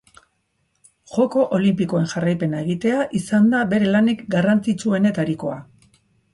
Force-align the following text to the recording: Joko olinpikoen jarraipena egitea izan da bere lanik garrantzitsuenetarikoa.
Joko 1.15 1.43
olinpikoen 1.57 2.09
jarraipena 2.15 2.63
egitea 2.65 3.05
izan 3.21 3.53
da 3.53 3.61
bere 3.75 3.93
lanik 3.95 4.27
garrantzitsuenetarikoa. 4.37 5.63